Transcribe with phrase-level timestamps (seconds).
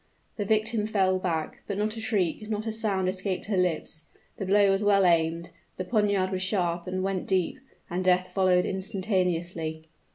[0.37, 4.07] The victim fell back; but not a shriek not a sound escaped her lips.
[4.37, 8.65] The blow was well aimed, the poniard was sharp and went deep, and death followed
[8.65, 9.85] instantaneously.